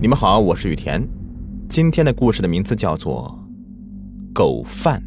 [0.00, 1.02] 你们好，我是雨田。
[1.68, 3.46] 今天的故事的名字叫做
[4.34, 5.00] 《狗饭》。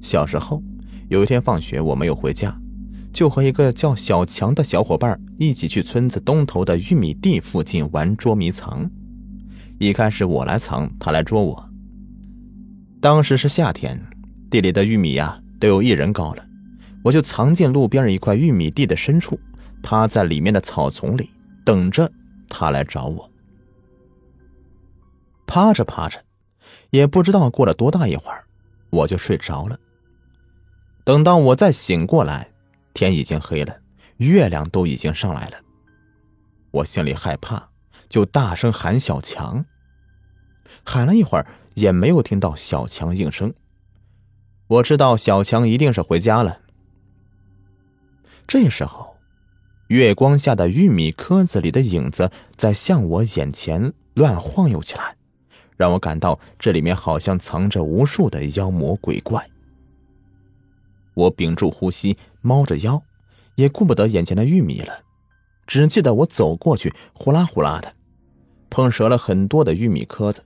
[0.00, 0.62] 小时候，
[1.08, 2.56] 有一天放学，我没有回家，
[3.12, 8.88] 就和一个叫小强的小伙伴一起去村子东头的玉米地附近玩捉迷藏。
[9.78, 11.70] 一开始我来藏，他来捉我。
[13.00, 14.00] 当时是夏天，
[14.48, 16.44] 地里的玉米呀都有一人高了，
[17.02, 19.38] 我就藏进路边一块玉米地的深处，
[19.82, 21.30] 趴在里面的草丛里。
[21.64, 22.10] 等着
[22.48, 23.30] 他来找我，
[25.46, 26.20] 趴着趴着，
[26.90, 28.44] 也不知道过了多大一会儿，
[28.90, 29.78] 我就睡着了。
[31.04, 32.50] 等到我再醒过来，
[32.94, 33.78] 天已经黑了，
[34.16, 35.58] 月亮都已经上来了。
[36.72, 37.68] 我心里害怕，
[38.08, 39.64] 就大声喊小强。
[40.84, 43.54] 喊了一会儿，也没有听到小强应声。
[44.66, 46.62] 我知道小强一定是回家了。
[48.48, 49.11] 这时候。
[49.88, 55.16] 月光下的玉米壳子里的影子在向我眼前乱晃悠起来，
[55.76, 59.48] 让我感到这里面好像藏着无数的妖魔鬼怪。
[61.14, 63.02] 我屏住呼吸，猫着腰，
[63.56, 65.02] 也顾不得眼前的玉米了，
[65.66, 67.94] 只记得我走过去，呼啦呼啦的
[68.70, 70.44] 碰折了很多的玉米壳子。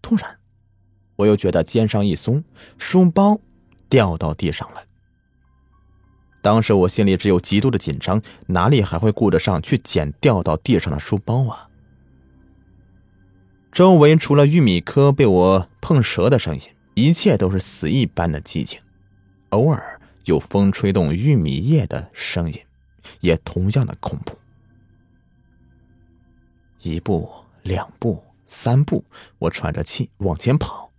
[0.00, 0.38] 突然，
[1.16, 2.44] 我又觉得肩上一松，
[2.78, 3.40] 书包
[3.88, 4.84] 掉到地上了。
[6.44, 11.70] 当时我心里只有极度的紧张，哪里还会顾得上去捡掉到地上的书包啊？
[13.72, 16.60] 周围除了玉米壳被我碰折的声音，
[16.92, 18.78] 一切都是死一般的寂静，
[19.48, 22.60] 偶尔有风吹动玉米叶的声音，
[23.20, 24.36] 也同样的恐怖。
[26.82, 27.26] 一步，
[27.62, 29.06] 两步，三步，
[29.38, 30.92] 我喘着气往前跑。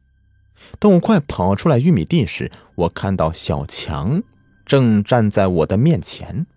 [0.80, 4.24] 等我快跑出来玉米地时，我看到小强。
[4.66, 6.48] 正站在我的面前，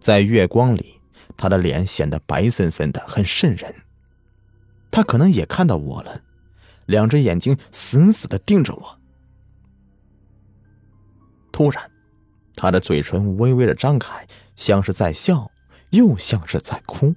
[0.00, 1.00] 在月光里，
[1.36, 3.74] 他的脸显得白森森的，很瘆人。
[4.90, 6.22] 他可能也看到我了，
[6.86, 8.98] 两只眼睛死死的盯着我。
[11.52, 11.90] 突然，
[12.54, 14.26] 他的嘴唇微微的张开，
[14.56, 15.50] 像是在笑，
[15.90, 17.14] 又像是在哭。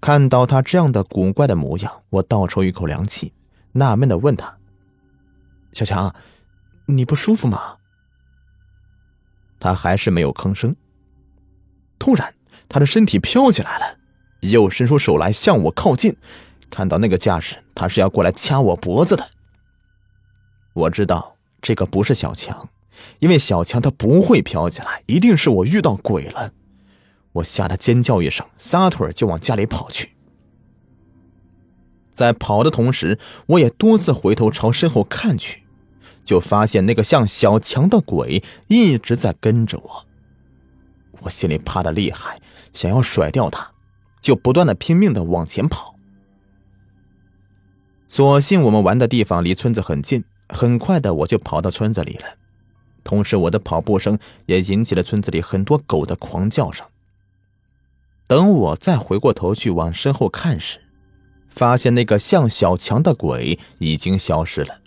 [0.00, 3.34] 看到他这样的古怪的模样，我倒抽一口凉气，
[3.72, 4.58] 纳闷的问他
[5.74, 6.14] ：“小强。”
[6.86, 7.76] 你不舒服吗？
[9.58, 10.76] 他还是没有吭声。
[11.98, 12.34] 突然，
[12.68, 13.98] 他的身体飘起来了，
[14.40, 16.16] 又伸出手来向我靠近。
[16.70, 19.30] 看到那个架势，他是要过来掐我脖子的。
[20.74, 22.68] 我知道这个不是小强，
[23.20, 26.52] 因为小强他不会飘起来，一定是我遇到鬼了。
[27.32, 30.16] 我吓得尖叫一声，撒腿就往家里跑去。
[32.12, 35.63] 在跑的同时，我也多次回头朝身后看去。
[36.24, 40.06] 就发现那个像小强的鬼一直在跟着我，
[41.20, 42.40] 我心里怕的厉害，
[42.72, 43.72] 想要甩掉他，
[44.20, 45.94] 就不断的拼命的往前跑。
[48.08, 52.38] 所幸我们玩的地方离村子很近，很快的我就跑到村子里了。
[53.02, 56.86] 同时，我的跑步声也引起了村子里很多狗的狂叫声。
[58.26, 60.80] 等我再回过头去往身后看时，
[61.48, 64.80] 发现那个像小强的鬼已经消失了。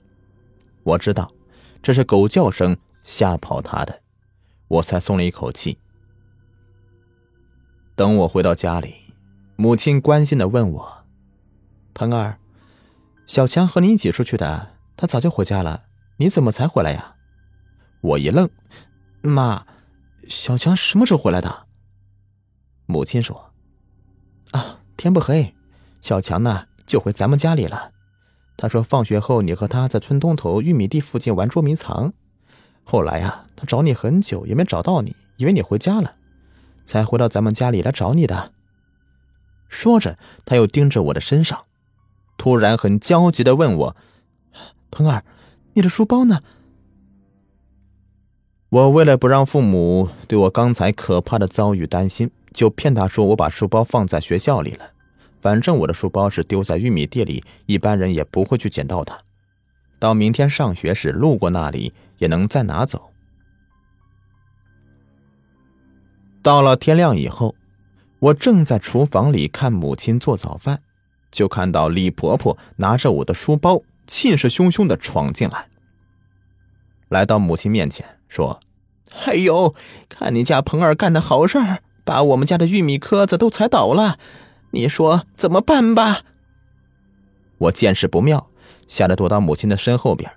[0.88, 1.34] 我知道，
[1.84, 4.02] 这是狗叫声吓跑他的，
[4.70, 5.80] 我才松了一口气。
[7.94, 8.96] 等我回到家里，
[9.58, 11.06] 母亲关心的问我
[11.94, 12.40] ：“鹏儿，
[13.26, 15.84] 小强和你一起出去的，他早就回家了，
[16.20, 17.16] 你怎么才回来呀？”
[18.00, 18.50] 我一愣
[19.22, 19.68] ：“妈，
[20.30, 21.68] 小强什么时候回来的？”
[22.88, 23.54] 母亲说
[24.52, 25.54] ：“啊，天不黑，
[26.00, 27.92] 小强呢就回咱们家里了。”
[28.58, 32.12] 他说：“放学后，你和他在村东头玉米地附近玩捉迷藏。
[32.84, 36.16] 后来呀，他找你很久也没找到你，以为你回家了，
[36.84, 38.52] 才回到咱们家里来找你的。”
[39.70, 41.66] 说着，他又盯着我的身上，
[42.36, 43.96] 突然很焦急的问我
[44.90, 45.24] ：“鹏儿，
[45.74, 46.42] 你的书包呢？”
[48.70, 54.92] 我为了不让父母对我刚才可怕的遭遇担心，就骗他说我把书包放在学校里了。
[55.42, 59.20] 反正我的书包是丢在玉米地里，一般人也不会去捡到它。
[60.00, 63.12] 到明天上学时路过那里，也能再拿走。
[66.42, 67.56] 到了天亮以后，
[68.20, 70.82] 我正在厨房里看母亲做早饭，
[71.32, 75.68] 就看到李婆婆拿着我的书包，气势汹汹的闯进来，
[77.10, 78.60] 来到母亲面前说
[79.26, 79.76] ：“哎呦，
[80.08, 84.18] 看你家鹏儿干的好事儿，把我们家的玉米壳子都踩倒了。”
[84.72, 86.22] 你说怎么办吧？
[87.58, 88.50] 我见势不妙，
[88.88, 90.32] 吓得躲到母亲的身后边。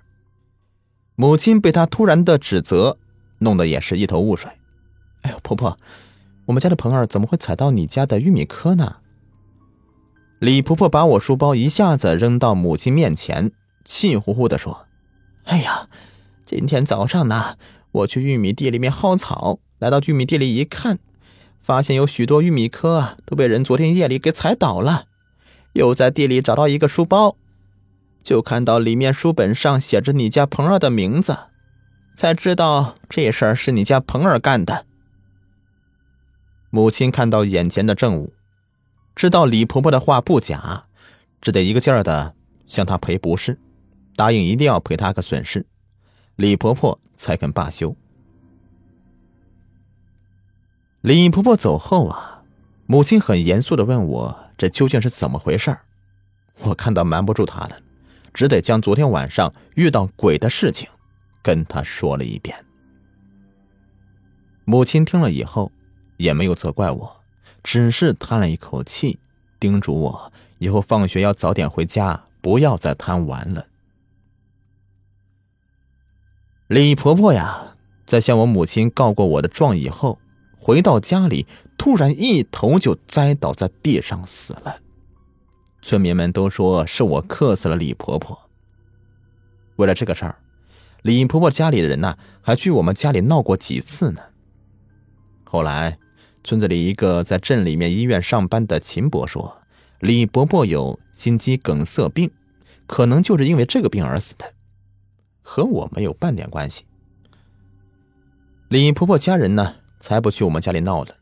[1.15, 2.97] 母亲被他突然的指责
[3.39, 4.49] 弄得也是一头雾水。
[5.21, 5.77] 哎呦，婆婆，
[6.45, 8.97] 我们家的鹏儿怎么会踩到你家的玉米棵呢？
[10.39, 13.51] 李婆婆把我书包一下子扔到母亲面前，
[13.85, 14.87] 气呼呼地说
[15.45, 15.87] ：“哎呀，
[16.43, 17.57] 今天早上呢，
[17.91, 20.97] 我去玉米地里面薅草，来到玉米地里一看，
[21.71, 25.05] 发现有许多玉米窠都被人昨天夜里给踩倒了。
[25.71, 27.37] 又在地里找到一个书包，
[28.21, 31.37] 就看到里面书本上写着你家鹏儿的名字，
[32.17, 34.85] 才知道这事儿是你家鹏儿干的。”
[36.71, 38.33] 母亲看到眼前的证物，
[39.15, 40.87] 知道李婆婆的话不假，
[41.39, 42.35] 只得一个劲儿的
[42.67, 43.57] 向她赔不是，
[44.17, 45.65] 答应一定要赔她个损失，
[46.35, 47.95] 李婆婆才肯罢休。
[51.01, 52.43] 李婆婆走后啊，
[52.85, 55.77] 母亲很严肃的问我：“这究竟是怎么回事？”
[56.63, 57.77] 我看到瞒不住她了，
[58.33, 60.87] 只得将昨天晚上遇到鬼的事情
[61.41, 62.65] 跟她说了一遍。
[64.65, 65.71] 母亲听了以后。
[66.17, 67.21] 也没有责怪我，
[67.63, 69.17] 只是叹了一口气，
[69.59, 73.65] 叮嘱我以后放学要早点回家，不要再贪玩了。
[76.67, 77.75] 李婆婆呀，
[78.05, 80.19] 在向我母亲告过我的状以后，
[80.61, 81.47] 回到家里，
[81.77, 84.77] 突然一头就栽倒在地上死了。
[85.81, 88.49] 村民们都说是我克死了李婆婆。
[89.77, 90.37] 为了这个事儿，
[91.01, 94.21] 李婆婆家里的人呢，还去我们家里闹过几次呢。
[95.43, 95.97] 后来。
[96.43, 99.61] 村子里一个在镇里面医院上班的秦伯说
[100.01, 102.31] ：“李伯伯有心肌梗塞病，
[102.87, 104.53] 可能就是因为这个病而死的，
[105.43, 106.85] 和我没有半点关系。”
[108.69, 111.15] 李婆婆家人呢，才不去我们家里闹了。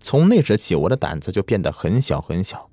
[0.00, 2.70] 从那时起，我的胆子就变得很小很小，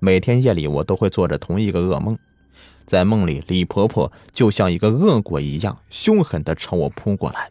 [0.00, 2.18] 每天夜里我都会做着同一个噩梦，
[2.86, 7.50] 在梦里，李婆婆就像一个恶鬼一样，凶狠的朝我扑过来。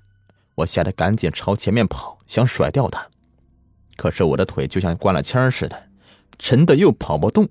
[0.56, 3.08] 我吓得赶紧朝前面跑，想甩掉她，
[3.96, 5.90] 可是我的腿就像灌了铅似的，
[6.40, 7.48] 沉的又跑不动。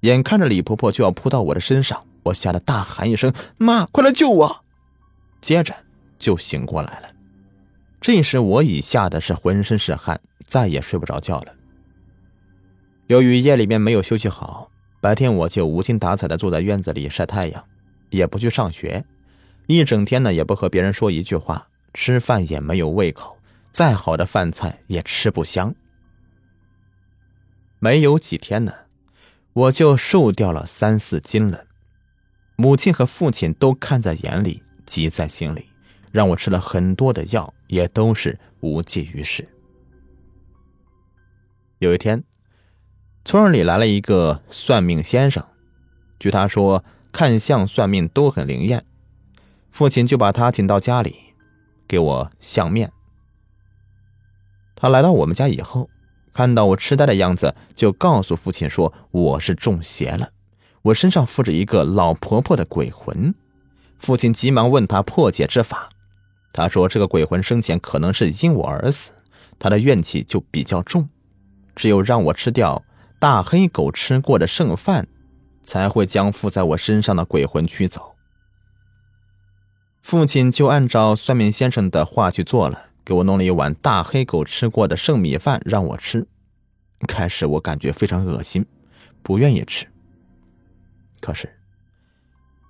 [0.00, 4.64] 眼看着李婆婆就要扑到我的身上，我吓得大喊一声：“妈，快来救我！”
[5.40, 5.74] 接着
[6.18, 7.17] 就醒过来了。
[8.08, 11.54] 这时我已吓得是浑身是汗，再也睡不着觉了。
[13.08, 17.62] 由于夜里面没有休息好，白天我就无精打采的坐在院子里晒太阳，
[18.08, 19.04] 也不去上学，
[19.66, 21.68] 一整天呢也不和别人说一句话。
[21.92, 23.36] 吃饭也没有胃口，
[23.70, 25.74] 再好的饭菜也吃不香。
[27.78, 28.72] 没有几天呢，
[29.52, 31.66] 我就瘦掉了三四斤了。
[32.56, 35.66] 母亲和父亲都看在眼里，急在心里，
[36.10, 39.48] 让我吃了很多的药，也都是无济于事。
[41.78, 42.24] 有一天，
[43.24, 45.46] 村里来了一个算命先生，
[46.18, 48.84] 据他说，看相算命都很灵验。
[49.70, 51.28] 父亲就把他请到家里。
[51.88, 52.92] 给我相面。
[54.76, 55.88] 他来到我们家以后，
[56.34, 60.32] 看到我痴呆的样子，就告诉父亲说我是中邪了，
[60.82, 63.34] 我身上附着一个老婆婆的鬼魂。
[63.98, 65.88] 父亲急忙问他破解之法，
[66.52, 69.12] 他说这个鬼魂生前可能是因我而死，
[69.58, 71.08] 他的怨气就比较重，
[71.76, 72.84] 只有让我吃掉
[73.18, 75.06] 大黑狗吃过的剩饭，
[75.62, 78.16] 才会将附在我身上的鬼魂驱走。
[80.00, 86.26] 父亲就按照算命先生的话去做了，给我弄了一碗大黑狗吃过的剩米饭让我吃。
[87.06, 88.64] 开始我感觉非常恶心，
[89.22, 89.86] 不愿意吃。
[91.20, 91.58] 可是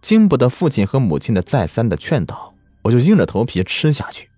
[0.02, 2.54] 经不得父亲和母亲的再三的劝导，
[2.88, 4.30] 我就硬着头皮吃下去。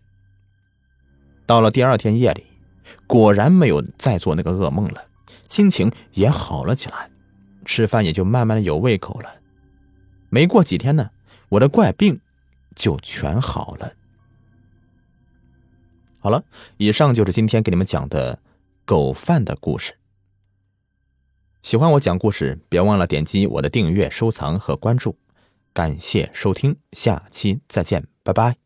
[1.46, 2.44] 到了第二天夜里，
[3.06, 5.04] 果然没有再做那个噩梦了，
[5.48, 7.08] 心情也好了起来，
[7.64, 9.40] 吃饭也就慢慢的有胃口了。
[10.30, 11.10] 没过几天呢，
[11.50, 12.20] 我的怪病。
[12.76, 13.92] 就全好了。
[16.20, 16.44] 好了，
[16.78, 18.38] 以上就是今天给你们讲的
[18.86, 19.98] 狗饭的故事。
[21.60, 25.18] 喜欢我讲故事，别忘了点击我的订阅、收藏和关注。
[25.74, 28.59] 感谢收听，下期再见，拜拜。